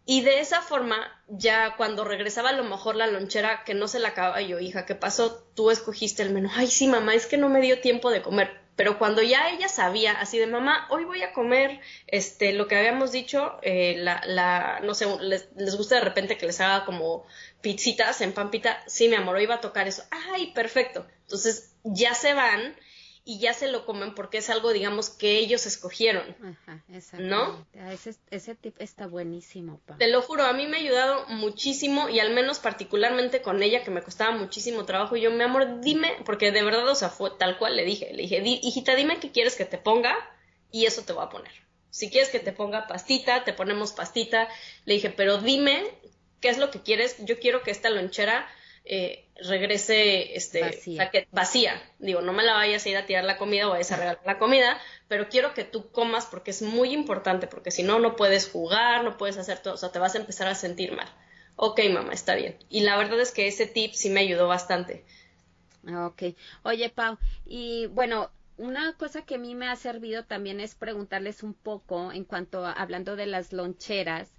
[0.06, 0.96] Y de esa forma,
[1.28, 4.86] ya cuando regresaba a lo mejor la lonchera que no se la acababa yo, hija,
[4.86, 5.46] ¿qué pasó?
[5.54, 6.50] Tú escogiste el menú.
[6.54, 9.68] Ay, sí, mamá, es que no me dio tiempo de comer pero cuando ya ella
[9.68, 14.22] sabía, así de mamá, hoy voy a comer este lo que habíamos dicho, eh, la,
[14.26, 17.26] la, no sé, les, les, gusta de repente que les haga como
[17.60, 21.06] pizzitas en pampita, sí, mi amor, hoy va a tocar eso, ay, perfecto.
[21.22, 22.74] Entonces ya se van
[23.24, 26.36] y ya se lo comen porque es algo, digamos, que ellos escogieron.
[26.42, 26.82] Ajá,
[27.18, 27.66] ¿No?
[27.78, 29.96] Ah, ese, ese tip está buenísimo, pa.
[29.98, 33.84] Te lo juro, a mí me ha ayudado muchísimo y al menos particularmente con ella,
[33.84, 35.16] que me costaba muchísimo trabajo.
[35.16, 38.12] Y yo, mi amor, dime, porque de verdad, o sea, fue tal cual le dije.
[38.12, 40.16] Le dije, hijita, dime qué quieres que te ponga
[40.70, 41.52] y eso te voy a poner.
[41.90, 44.48] Si quieres que te ponga pastita, te ponemos pastita.
[44.84, 45.90] Le dije, pero dime
[46.40, 47.16] qué es lo que quieres.
[47.24, 48.48] Yo quiero que esta lonchera
[48.84, 51.10] eh, regrese este, vacía.
[51.30, 51.82] vacía.
[51.98, 54.22] Digo, no me la vayas a ir a tirar la comida o vayas a regalar
[54.24, 58.16] la comida, pero quiero que tú comas porque es muy importante, porque si no, no
[58.16, 61.08] puedes jugar, no puedes hacer todo, o sea, te vas a empezar a sentir mal.
[61.56, 62.56] Ok, mamá, está bien.
[62.68, 65.04] Y la verdad es que ese tip sí me ayudó bastante.
[65.86, 66.22] Ok.
[66.62, 71.42] Oye, Pau, y bueno, una cosa que a mí me ha servido también es preguntarles
[71.42, 74.30] un poco en cuanto a, hablando de las loncheras,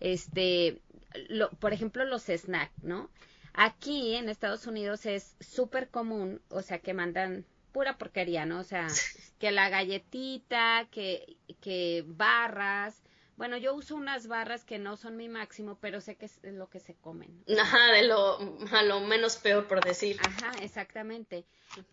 [0.00, 0.80] este,
[1.28, 3.10] lo, por ejemplo, los snacks, ¿no?
[3.54, 8.60] Aquí en Estados Unidos es súper común, o sea, que mandan pura porquería, ¿no?
[8.60, 8.86] O sea,
[9.38, 13.02] que la galletita, que, que barras.
[13.36, 16.68] Bueno, yo uso unas barras que no son mi máximo, pero sé que es lo
[16.68, 17.42] que se comen.
[17.58, 18.38] Ajá, de lo,
[18.72, 20.18] a lo menos peor por decir.
[20.22, 21.44] Ajá, exactamente.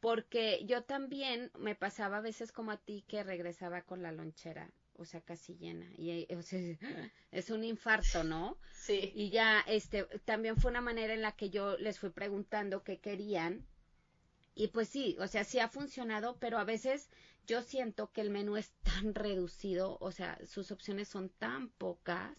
[0.01, 4.69] Porque yo también me pasaba a veces como a ti que regresaba con la lonchera
[4.99, 5.89] o sea, casi llena.
[5.97, 6.59] Y o sea,
[7.31, 8.57] es un infarto, ¿no?
[8.73, 9.11] Sí.
[9.15, 12.99] Y ya, este, también fue una manera en la que yo les fui preguntando qué
[12.99, 13.65] querían.
[14.55, 17.09] Y pues sí, o sea, sí ha funcionado, pero a veces
[17.47, 22.35] yo siento que el menú es tan reducido, o sea, sus opciones son tan pocas.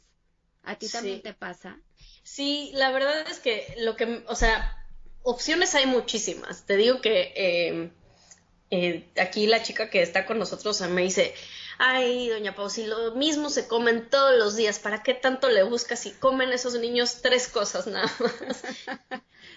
[0.63, 1.81] ¿A ti también te pasa?
[2.23, 4.87] Sí, la verdad es que lo que, o sea,
[5.23, 6.67] opciones hay muchísimas.
[6.67, 7.91] Te digo que eh,
[8.71, 11.35] eh, aquí la chica que está con nosotros me dice,
[11.83, 15.63] ay, doña Pau, si lo mismo se comen todos los días, ¿para qué tanto le
[15.63, 18.63] buscas si comen esos niños tres cosas nada más?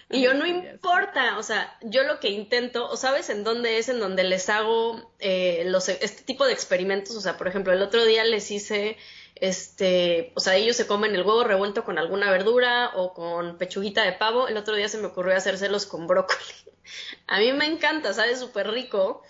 [0.09, 3.89] y yo no importa, o sea, yo lo que intento, o sabes en dónde es
[3.89, 7.81] en donde les hago eh, los, este tipo de experimentos, o sea, por ejemplo, el
[7.81, 8.97] otro día les hice
[9.35, 14.03] este, o sea, ellos se comen el huevo revuelto con alguna verdura o con pechuguita
[14.03, 14.47] de pavo.
[14.47, 16.39] El otro día se me ocurrió hacérselos con brócoli.
[17.27, 19.23] A mí me encanta, sabe súper rico.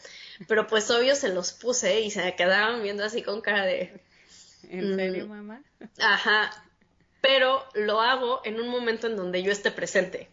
[0.47, 4.01] Pero pues obvio se los puse y se me quedaban viendo así con cara de...
[4.69, 5.63] ¿En serio, mm, mamá?
[5.99, 6.51] Ajá.
[7.21, 10.29] Pero lo hago en un momento en donde yo esté presente.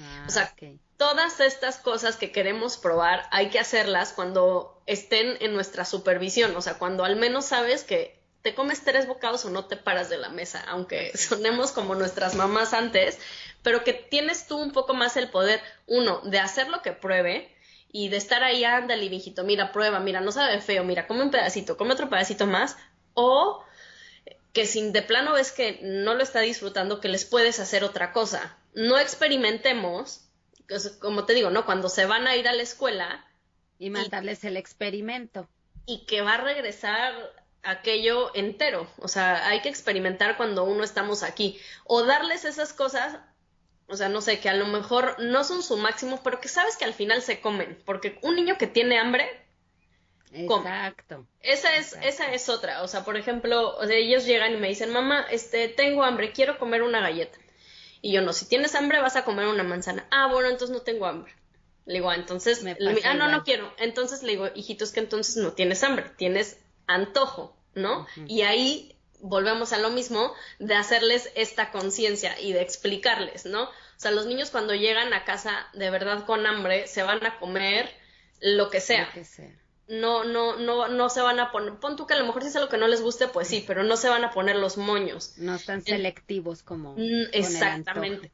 [0.00, 0.54] Ah, o sea,
[0.96, 6.54] todas estas cosas que queremos probar hay que hacerlas cuando estén en nuestra supervisión.
[6.56, 10.08] O sea, cuando al menos sabes que te comes tres bocados o no te paras
[10.08, 13.18] de la mesa, aunque sonemos como nuestras mamás antes,
[13.62, 17.54] pero que tienes tú un poco más el poder, uno, de hacer lo que pruebe,
[17.92, 21.30] y de estar ahí, ándale, mijito, mira, prueba, mira, no sabe feo, mira, come un
[21.30, 22.76] pedacito, come otro pedacito más,
[23.14, 23.64] o
[24.52, 28.12] que si de plano ves que no lo está disfrutando, que les puedes hacer otra
[28.12, 28.56] cosa.
[28.74, 30.28] No experimentemos,
[31.00, 31.66] como te digo, ¿no?
[31.66, 33.24] Cuando se van a ir a la escuela.
[33.78, 35.48] Y mandarles el experimento.
[35.86, 37.14] Y que va a regresar
[37.62, 38.88] aquello entero.
[38.98, 41.60] O sea, hay que experimentar cuando uno estamos aquí.
[41.84, 43.18] O darles esas cosas
[43.90, 46.76] o sea, no sé, que a lo mejor no son su máximo, pero que sabes
[46.76, 47.78] que al final se comen.
[47.84, 49.28] Porque un niño que tiene hambre.
[50.32, 51.26] Exacto.
[51.40, 52.82] Esa es, esa es otra.
[52.82, 56.32] O sea, por ejemplo, o sea, ellos llegan y me dicen, mamá, este, tengo hambre,
[56.32, 57.38] quiero comer una galleta.
[58.02, 60.06] Y yo no, si tienes hambre vas a comer una manzana.
[60.10, 61.34] Ah, bueno, entonces no tengo hambre.
[61.84, 62.64] Le digo, ah, entonces,
[63.04, 63.72] ah, no, no quiero.
[63.78, 68.06] Entonces le digo, hijito, es que entonces no tienes hambre, tienes antojo, ¿no?
[68.26, 73.64] Y ahí volvemos a lo mismo de hacerles esta conciencia y de explicarles, ¿no?
[73.64, 77.38] O sea, los niños cuando llegan a casa de verdad con hambre se van a
[77.38, 77.90] comer
[78.40, 79.08] lo que sea.
[79.88, 82.48] No, no, no, no se van a poner, pon tú que a lo mejor si
[82.48, 84.76] es algo que no les guste, pues sí, pero no se van a poner los
[84.76, 85.34] moños.
[85.36, 86.96] No están selectivos como.
[87.32, 88.30] exactamente.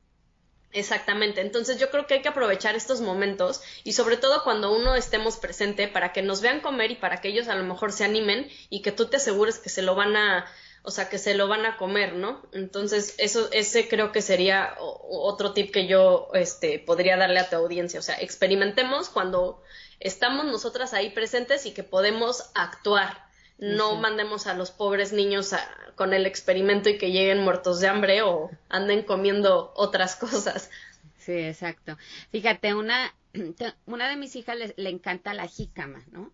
[0.73, 1.41] Exactamente.
[1.41, 5.39] Entonces yo creo que hay que aprovechar estos momentos y sobre todo cuando uno estemos
[5.39, 8.49] presente para que nos vean comer y para que ellos a lo mejor se animen
[8.69, 10.45] y que tú te asegures que se lo van a
[10.87, 12.41] o sea, que se lo van a comer, ¿no?
[12.53, 17.57] Entonces, eso, ese creo que sería otro tip que yo este, podría darle a tu
[17.57, 17.99] audiencia.
[17.99, 19.61] O sea, experimentemos cuando
[19.99, 23.27] estamos nosotras ahí presentes y que podemos actuar.
[23.59, 25.53] No mandemos a los pobres niños
[25.97, 30.71] con el experimento y que lleguen muertos de hambre o anden comiendo otras cosas.
[31.19, 31.99] Sí, exacto.
[32.31, 33.13] Fíjate, una,
[33.87, 36.33] una de mis hijas le, le encanta la jícama, ¿no?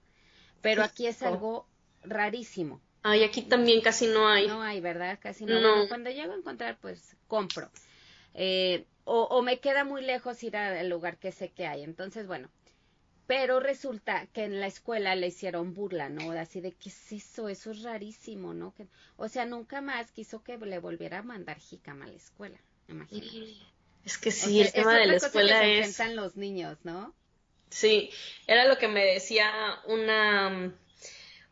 [0.61, 1.67] Pero aquí es algo
[2.03, 4.47] rarísimo Ay, aquí también casi no hay.
[4.47, 5.19] No hay, ¿verdad?
[5.21, 5.88] Casi no.
[5.88, 7.71] cuando llego a encontrar, pues compro.
[8.35, 11.83] Eh, o, o, me queda muy lejos ir al lugar que sé que hay.
[11.83, 12.49] Entonces, bueno.
[13.27, 16.33] Pero resulta que en la escuela le hicieron burla, ¿no?
[16.33, 17.49] Así de, ¿qué es eso?
[17.49, 18.75] Eso es rarísimo, ¿no?
[18.75, 18.87] Que,
[19.17, 22.59] o sea, nunca más quiso que le volviera a mandar jicama a la escuela.
[22.88, 23.55] Imagínate.
[24.05, 25.99] Es que sí, el tema de la escuela que es.
[26.15, 27.15] los niños, ¿no?
[27.71, 28.11] Sí,
[28.47, 29.51] era lo que me decía
[29.87, 30.75] una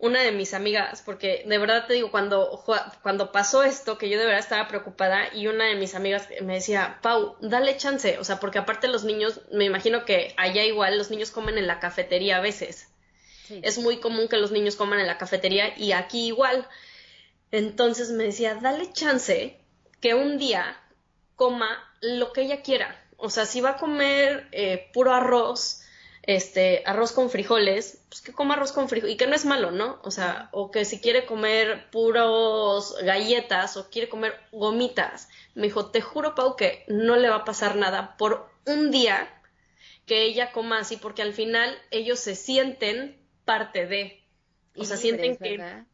[0.01, 2.65] una de mis amigas, porque de verdad te digo, cuando,
[3.03, 6.55] cuando pasó esto, que yo de verdad estaba preocupada, y una de mis amigas me
[6.55, 10.97] decía, Pau, dale chance, o sea, porque aparte los niños, me imagino que allá igual
[10.97, 12.89] los niños comen en la cafetería a veces.
[13.51, 16.69] Es muy común que los niños coman en la cafetería y aquí igual.
[17.51, 19.59] Entonces me decía, dale chance
[20.01, 20.81] que un día
[21.35, 21.69] coma
[22.01, 23.05] lo que ella quiera.
[23.17, 25.80] o sea, si va a comer eh, puro arroz,
[26.37, 29.71] este, arroz con frijoles, pues que coma arroz con frijoles, y que no es malo,
[29.71, 30.01] ¿no?
[30.05, 35.91] O sea, o que si quiere comer puros galletas o quiere comer gomitas, me dijo,
[35.91, 39.29] te juro, Pau, que no le va a pasar nada por un día
[40.07, 44.23] que ella coma así, porque al final ellos se sienten parte de,
[44.77, 45.85] o sea, sienten que...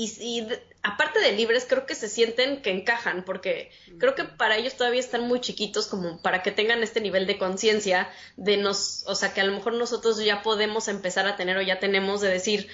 [0.00, 0.48] Y, y,
[0.84, 5.00] aparte de libres, creo que se sienten que encajan, porque creo que para ellos todavía
[5.00, 9.34] están muy chiquitos como para que tengan este nivel de conciencia de nos, o sea,
[9.34, 12.68] que a lo mejor nosotros ya podemos empezar a tener o ya tenemos de decir,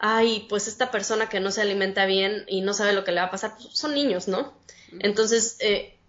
[0.00, 3.20] ay, pues esta persona que no se alimenta bien y no sabe lo que le
[3.20, 4.60] va a pasar, pues son niños, ¿no?
[4.98, 6.00] Entonces, eh,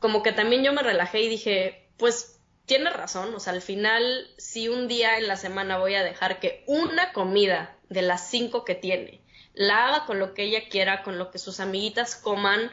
[0.00, 4.26] como que también yo me relajé y dije, pues tiene razón, o sea, al final,
[4.38, 8.64] si un día en la semana voy a dejar que una comida de las cinco
[8.64, 9.21] que tiene,
[9.54, 12.70] la haga con lo que ella quiera, con lo que sus amiguitas coman.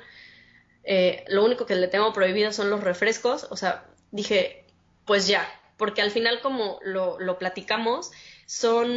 [0.84, 3.48] Eh, lo único que le tengo prohibido son los refrescos.
[3.50, 4.66] O sea, dije,
[5.06, 8.12] pues ya, porque al final como lo, lo platicamos,
[8.46, 8.90] son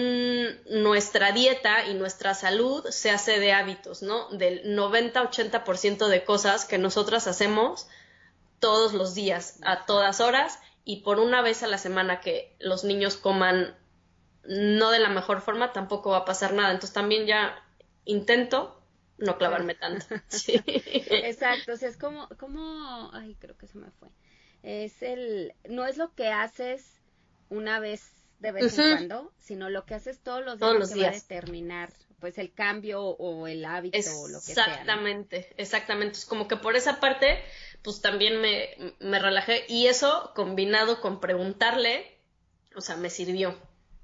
[0.83, 4.29] nuestra dieta y nuestra salud se hace de hábitos, ¿no?
[4.31, 7.87] Del 90-80% de cosas que nosotras hacemos
[8.61, 12.85] todos los días, a todas horas, y por una vez a la semana que los
[12.85, 13.77] niños coman
[14.45, 16.71] no de la mejor forma, tampoco va a pasar nada.
[16.71, 17.63] Entonces también ya
[18.05, 18.83] intento
[19.19, 20.07] no clavarme tanto.
[20.31, 24.09] Exacto, o sea, es como, como, ay, creo que se me fue.
[24.63, 27.01] Es el, no es lo que haces
[27.49, 30.93] una vez de vez en cuando, sino lo que haces todos los días todos los
[30.93, 31.13] días.
[31.13, 34.65] va a determinar pues el cambio o el hábito o lo que sea.
[34.65, 36.19] Exactamente, exactamente.
[36.19, 37.43] Es como que por esa parte,
[37.83, 42.17] pues también me, me relajé y eso combinado con preguntarle,
[42.77, 43.59] o sea, me sirvió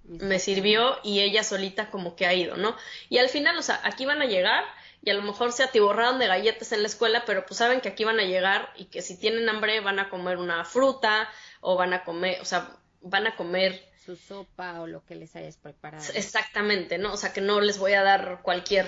[0.09, 2.77] me sirvió y ella solita como que ha ido, ¿no?
[3.09, 4.65] Y al final, o sea, aquí van a llegar
[5.03, 7.89] y a lo mejor se atiborraron de galletas en la escuela, pero pues saben que
[7.89, 11.29] aquí van a llegar y que si tienen hambre van a comer una fruta
[11.61, 15.37] o van a comer, o sea, van a comer su sopa o lo que les
[15.37, 16.05] hayas preparado.
[16.15, 17.13] Exactamente, ¿no?
[17.13, 18.87] O sea, que no les voy a dar cualquier,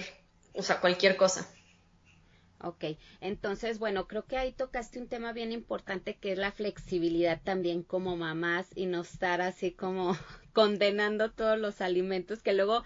[0.55, 1.47] o sea, cualquier cosa.
[2.63, 2.85] Ok,
[3.23, 7.83] entonces, bueno, creo que ahí tocaste un tema bien importante que es la flexibilidad también
[7.83, 10.15] como mamás y no estar así como
[10.53, 12.85] condenando todos los alimentos que luego,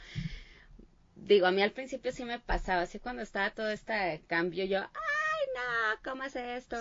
[1.16, 4.78] digo, a mí al principio sí me pasaba, así cuando estaba todo este cambio, yo,
[4.78, 6.76] ay, no, ¿cómo es esto?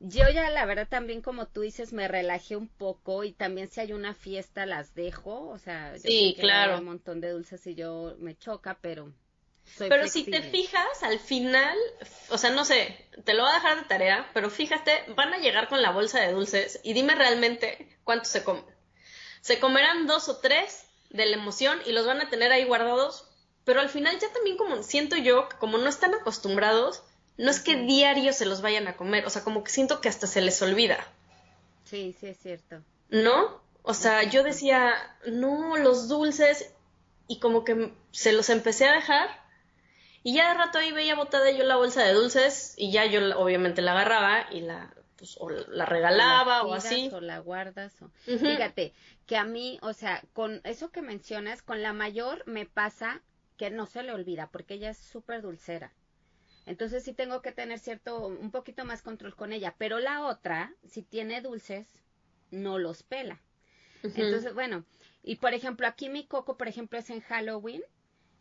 [0.00, 3.78] Yo ya, la verdad, también como tú dices, me relajé un poco y también si
[3.78, 6.78] hay una fiesta las dejo, o sea, sí, claro.
[6.78, 9.12] un montón de dulces y yo me choca, pero
[9.78, 11.76] pero si te fijas, al final,
[12.30, 15.38] o sea, no sé, te lo voy a dejar de tarea, pero fíjate, van a
[15.38, 18.64] llegar con la bolsa de dulces y dime realmente cuántos se comen.
[19.40, 23.28] Se comerán dos o tres de la emoción y los van a tener ahí guardados,
[23.64, 27.02] pero al final ya también como siento yo, que como no están acostumbrados,
[27.38, 30.08] no es que diario se los vayan a comer, o sea, como que siento que
[30.08, 31.06] hasta se les olvida.
[31.84, 32.82] Sí, sí es cierto.
[33.10, 33.60] ¿No?
[33.82, 34.94] O sea, yo decía,
[35.26, 36.72] no, los dulces,
[37.26, 39.41] y como que se los empecé a dejar
[40.22, 43.38] y ya de rato ahí veía botada yo la bolsa de dulces y ya yo
[43.38, 47.08] obviamente la agarraba y la pues, o la regalaba o, así.
[47.12, 47.94] O la guardas.
[48.02, 48.08] O...
[48.24, 48.92] Fíjate
[49.24, 53.22] que a mí, o sea, con eso que mencionas, con la mayor me pasa
[53.56, 55.92] que no se le olvida porque ella es súper dulcera.
[56.66, 59.76] Entonces sí tengo que tener cierto, un poquito más control con ella.
[59.78, 61.86] Pero la otra, si tiene dulces,
[62.50, 63.40] no los pela.
[64.02, 64.84] Entonces, bueno,
[65.22, 67.82] y por ejemplo, aquí mi coco, por ejemplo, es en Halloween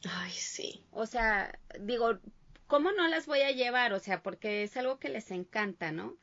[0.09, 0.83] Ay, sí.
[0.91, 2.19] O sea, digo,
[2.67, 3.93] ¿cómo no las voy a llevar?
[3.93, 6.17] O sea, porque es algo que les encanta, ¿no?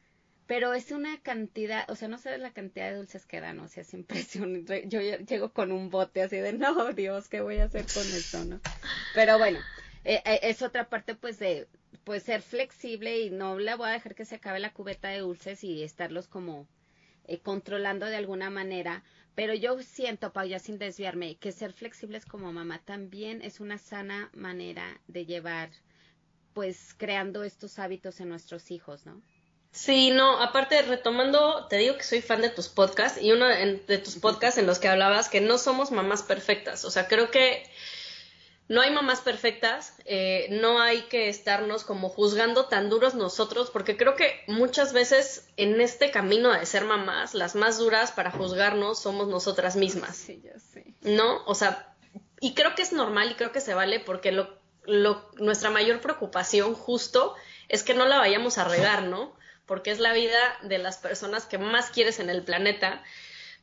[0.47, 3.69] Pero es una cantidad, o sea, no sabes la cantidad de dulces que dan, o
[3.69, 4.85] sea, es impresionante.
[4.89, 8.45] Yo llego con un bote así de, no, Dios, ¿qué voy a hacer con esto,
[8.45, 8.61] no?
[9.15, 9.59] Pero bueno,
[10.05, 11.69] eh, eh, es otra parte, pues, de,
[12.05, 15.19] pues, ser flexible y no le voy a dejar que se acabe la cubeta de
[15.19, 16.67] dulces y estarlos como
[17.29, 19.05] eh, controlando de alguna manera,
[19.39, 23.79] pero yo siento, Pau, ya sin desviarme, que ser flexibles como mamá también es una
[23.79, 25.71] sana manera de llevar,
[26.55, 29.23] pues, creando estos hábitos en nuestros hijos, ¿no?
[29.71, 33.99] Sí, no, aparte retomando, te digo que soy fan de tus podcasts y uno de
[33.99, 37.63] tus podcasts en los que hablabas que no somos mamás perfectas, o sea, creo que
[38.69, 43.97] no hay mamás perfectas, eh, no hay que estarnos como juzgando tan duros nosotros, porque
[43.97, 49.01] creo que muchas veces en este camino de ser mamás, las más duras para juzgarnos
[49.01, 50.17] somos nosotras mismas.
[50.17, 50.95] Sí, ya sé.
[51.01, 51.43] ¿No?
[51.47, 51.95] O sea,
[52.41, 56.01] y creo que es normal y creo que se vale porque lo, lo, nuestra mayor
[56.03, 57.35] preocupación justo
[57.69, 59.35] es que no la vayamos a regar, ¿no?
[59.65, 63.03] Porque es la vida de las personas que más quieres en el planeta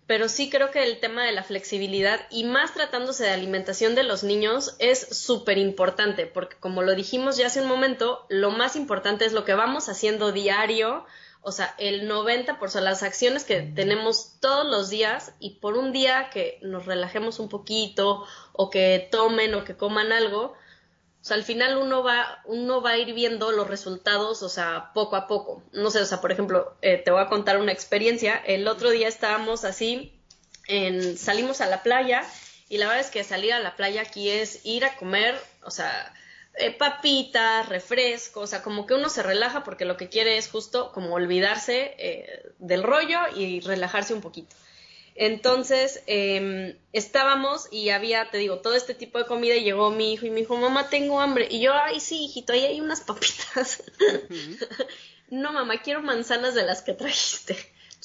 [0.08, 4.04] pero sí creo que el tema de la flexibilidad y más tratándose de alimentación de
[4.04, 8.76] los niños es súper importante, porque como lo dijimos ya hace un momento, lo más
[8.76, 11.06] importante es lo que vamos haciendo diario
[11.48, 16.32] o sea, el 90% las acciones que tenemos todos los días y por un día
[16.34, 20.56] que nos relajemos un poquito o que tomen o que coman algo,
[21.26, 24.92] o sea, al final uno va, uno va a ir viendo los resultados, o sea,
[24.94, 25.64] poco a poco.
[25.72, 28.36] No sé, o sea, por ejemplo, eh, te voy a contar una experiencia.
[28.36, 30.14] El otro día estábamos así,
[30.68, 32.24] en, salimos a la playa
[32.70, 35.72] y la verdad es que salir a la playa aquí es ir a comer, o
[35.72, 36.14] sea,
[36.60, 40.48] eh, papitas, refrescos, o sea, como que uno se relaja porque lo que quiere es
[40.48, 44.56] justo como olvidarse eh, del rollo y relajarse un poquito.
[45.16, 50.12] Entonces, eh, estábamos y había, te digo, todo este tipo de comida y llegó mi
[50.12, 51.48] hijo y me dijo, mamá, tengo hambre.
[51.50, 53.84] Y yo, ay, sí, hijito, ahí hay unas papitas.
[55.30, 57.56] no, mamá, quiero manzanas de las que trajiste.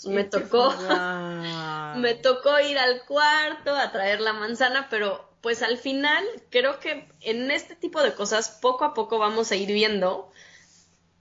[0.04, 0.72] me tocó,
[1.96, 7.08] me tocó ir al cuarto a traer la manzana, pero pues al final creo que
[7.22, 10.30] en este tipo de cosas poco a poco vamos a ir viendo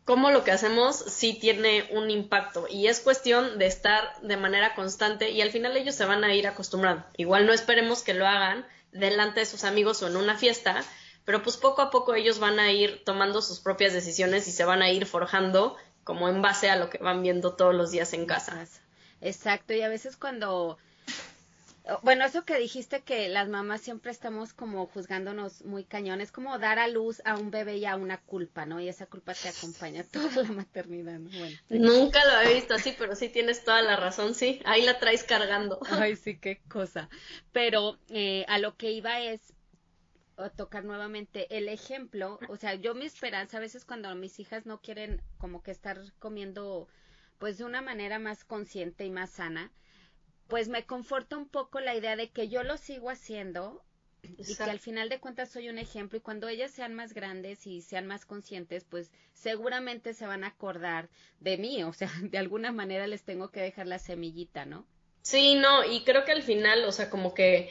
[0.09, 4.73] cómo lo que hacemos sí tiene un impacto y es cuestión de estar de manera
[4.73, 7.05] constante y al final ellos se van a ir acostumbrando.
[7.15, 10.83] Igual no esperemos que lo hagan delante de sus amigos o en una fiesta,
[11.25, 14.65] pero pues poco a poco ellos van a ir tomando sus propias decisiones y se
[14.65, 18.11] van a ir forjando como en base a lo que van viendo todos los días
[18.13, 18.65] en casa.
[19.21, 20.79] Exacto, y a veces cuando
[22.01, 26.57] bueno, eso que dijiste que las mamás siempre estamos como juzgándonos muy cañón, es como
[26.59, 28.79] dar a luz a un bebé y a una culpa, ¿no?
[28.79, 31.29] Y esa culpa te acompaña toda la maternidad, ¿no?
[31.29, 31.57] Bueno.
[31.69, 35.23] Nunca lo he visto así, pero sí tienes toda la razón, sí, ahí la traes
[35.23, 35.79] cargando.
[35.89, 37.09] Ay, sí, qué cosa.
[37.51, 39.53] Pero eh, a lo que iba es
[40.55, 44.79] tocar nuevamente el ejemplo, o sea, yo mi esperanza a veces cuando mis hijas no
[44.79, 46.87] quieren como que estar comiendo
[47.39, 49.71] pues de una manera más consciente y más sana,
[50.49, 53.81] pues me conforta un poco la idea de que yo lo sigo haciendo
[54.23, 57.65] y que al final de cuentas soy un ejemplo y cuando ellas sean más grandes
[57.67, 61.07] y sean más conscientes, pues seguramente se van a acordar
[61.39, 64.85] de mí, o sea, de alguna manera les tengo que dejar la semillita, ¿no?
[65.21, 67.69] Sí, no, y creo que al final, o sea, como que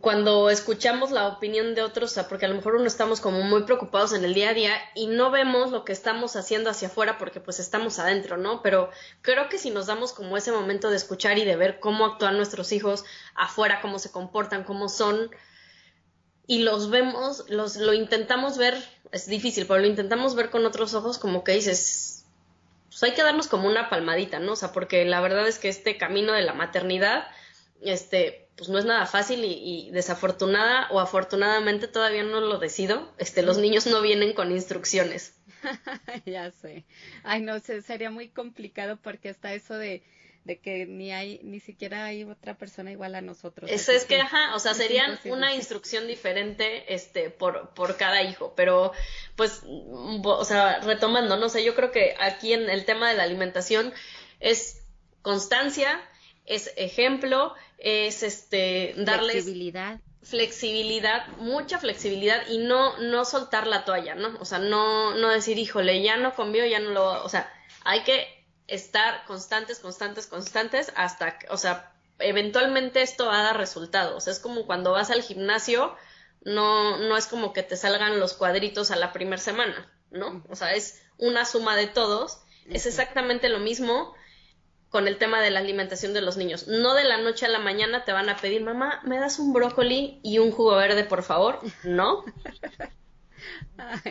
[0.00, 4.12] cuando escuchamos la opinión de otros, porque a lo mejor uno estamos como muy preocupados
[4.12, 7.40] en el día a día y no vemos lo que estamos haciendo hacia afuera porque
[7.40, 8.62] pues estamos adentro, ¿no?
[8.62, 8.90] Pero
[9.22, 12.36] creo que si nos damos como ese momento de escuchar y de ver cómo actúan
[12.36, 13.04] nuestros hijos
[13.34, 15.30] afuera, cómo se comportan, cómo son,
[16.46, 18.76] y los vemos, los, lo intentamos ver,
[19.12, 22.26] es difícil, pero lo intentamos ver con otros ojos como que dices,
[22.88, 24.52] pues hay que darnos como una palmadita, ¿no?
[24.52, 27.28] O sea, porque la verdad es que este camino de la maternidad,
[27.80, 33.10] este, pues no es nada fácil y, desafortunada o afortunadamente todavía no lo decido.
[33.16, 35.34] Este, los niños no vienen con instrucciones.
[36.26, 36.84] ya sé.
[37.22, 40.02] Ay, no sé, sería muy complicado porque está eso de,
[40.44, 43.70] de que ni hay, ni siquiera hay otra persona igual a nosotros.
[43.70, 48.52] Eso es que, ajá, o sea, serían una instrucción diferente, este, por, por cada hijo,
[48.54, 48.92] pero,
[49.36, 53.22] pues, o sea, retomando, no sé, yo creo que aquí en el tema de la
[53.22, 53.94] alimentación
[54.38, 54.82] es
[55.22, 55.98] constancia,
[56.44, 64.14] es ejemplo, es este darles flexibilidad flexibilidad, mucha flexibilidad y no no soltar la toalla,
[64.14, 64.38] ¿no?
[64.38, 67.50] O sea, no no decir, "Híjole, ya no comió, ya no lo", o sea,
[67.84, 68.28] hay que
[68.66, 74.14] estar constantes, constantes, constantes hasta, o sea, eventualmente esto va a dar resultados.
[74.14, 75.96] O sea, es como cuando vas al gimnasio,
[76.42, 80.44] no no es como que te salgan los cuadritos a la primera semana, ¿no?
[80.50, 82.40] O sea, es una suma de todos.
[82.68, 84.14] Es exactamente lo mismo
[84.90, 86.66] con el tema de la alimentación de los niños.
[86.66, 89.52] No de la noche a la mañana te van a pedir, mamá, ¿me das un
[89.52, 91.60] brócoli y un jugo verde, por favor?
[91.84, 92.24] No.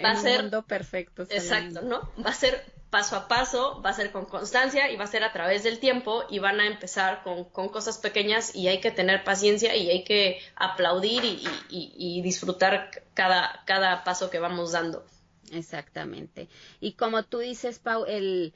[0.03, 1.23] va a ser mundo perfecto.
[1.29, 2.09] Exacto, ¿no?
[2.25, 5.23] Va a ser paso a paso, va a ser con constancia y va a ser
[5.23, 8.89] a través del tiempo y van a empezar con, con cosas pequeñas y hay que
[8.89, 14.71] tener paciencia y hay que aplaudir y, y, y disfrutar cada, cada paso que vamos
[14.71, 15.05] dando.
[15.51, 16.47] Exactamente.
[16.79, 18.53] Y como tú dices, Pau, el,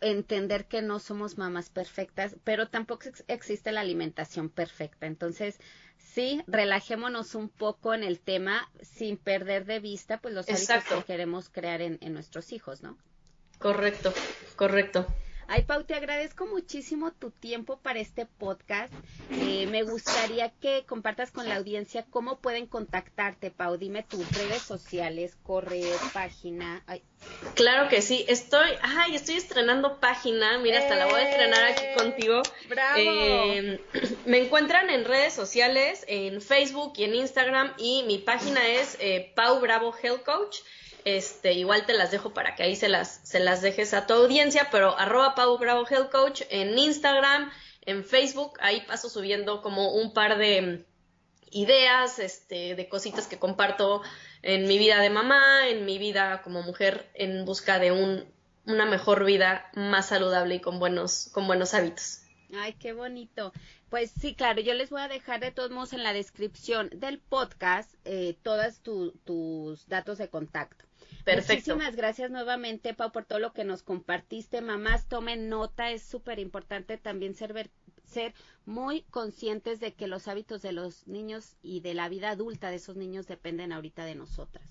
[0.00, 5.06] entender que no somos mamás perfectas, pero tampoco existe la alimentación perfecta.
[5.06, 5.58] Entonces,
[5.98, 11.04] sí, relajémonos un poco en el tema sin perder de vista pues los hábitos que
[11.04, 12.96] queremos crear en, en nuestros hijos, ¿no?
[13.58, 14.12] Correcto,
[14.56, 15.06] correcto.
[15.48, 18.92] Ay, Pau, te agradezco muchísimo tu tiempo para este podcast.
[19.30, 23.76] Eh, me gustaría que compartas con la audiencia cómo pueden contactarte, Pau.
[23.76, 26.82] Dime tus redes sociales, correo, página.
[27.54, 28.24] Claro que sí.
[28.28, 30.58] Estoy, ay, estoy estrenando página.
[30.58, 31.94] Mira, hasta la voy a estrenar aquí ¡Eh!
[31.96, 32.42] contigo.
[32.68, 32.98] Bravo.
[32.98, 33.80] Eh,
[34.26, 37.74] me encuentran en redes sociales, en Facebook y en Instagram.
[37.76, 38.98] Y mi página es
[39.34, 40.58] Pau Bravo Health Coach.
[41.04, 44.14] Este, igual te las dejo para que ahí se las, se las dejes a tu
[44.14, 47.50] audiencia, pero arroba Pau Bravo Health Coach en Instagram,
[47.82, 50.86] en Facebook, ahí paso subiendo como un par de
[51.50, 54.02] ideas, este, de cositas que comparto
[54.42, 58.34] en mi vida de mamá, en mi vida como mujer en busca de un
[58.66, 62.22] una mejor vida más saludable y con buenos, con buenos hábitos.
[62.56, 63.52] Ay, qué bonito.
[63.90, 67.18] Pues sí, claro, yo les voy a dejar de todos modos en la descripción del
[67.18, 70.84] podcast eh, todos tus datos de contacto.
[71.24, 71.74] Perfecto.
[71.74, 74.60] Muchísimas gracias nuevamente, Pau, por todo lo que nos compartiste.
[74.60, 77.70] Mamás, tomen nota, es súper importante también ser,
[78.04, 78.34] ser
[78.66, 82.76] muy conscientes de que los hábitos de los niños y de la vida adulta de
[82.76, 84.64] esos niños dependen ahorita de nosotras.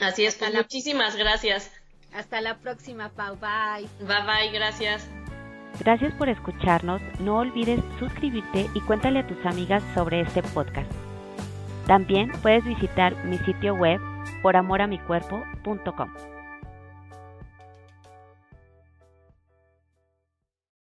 [0.00, 1.70] Así es, pues muchísimas gracias.
[2.12, 3.36] Hasta la próxima, Pau.
[3.36, 3.88] Bye.
[4.00, 5.08] Bye, bye, gracias.
[5.78, 7.00] Gracias por escucharnos.
[7.20, 10.90] No olvides suscribirte y cuéntale a tus amigas sobre este podcast.
[11.86, 14.00] También puedes visitar mi sitio web
[14.42, 16.29] poramoramicuerpo.com.